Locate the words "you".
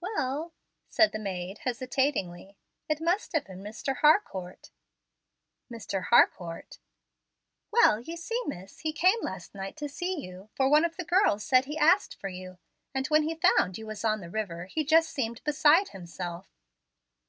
8.00-8.16, 10.20-10.48, 12.28-12.58, 13.76-13.88